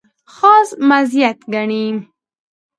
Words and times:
خاص 0.33 0.69
مزیت 0.89 1.37
ګڼي. 1.53 1.85